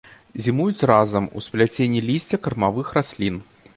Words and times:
Зімуюць 0.43 0.87
разам 0.91 1.27
у 1.39 1.43
спляценні 1.47 2.01
лісця 2.09 2.43
кармавых 2.47 2.87
раслін. 3.01 3.35